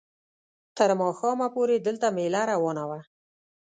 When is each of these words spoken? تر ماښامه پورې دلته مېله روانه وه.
تر 0.77 0.89
ماښامه 1.01 1.47
پورې 1.55 1.75
دلته 1.87 2.07
مېله 2.17 2.41
روانه 2.51 2.83
وه. 2.89 2.99